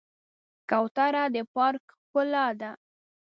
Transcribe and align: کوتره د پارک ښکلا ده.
کوتره 0.69 1.23
د 1.33 1.37
پارک 1.53 1.85
ښکلا 1.99 2.47
ده. 2.59 2.71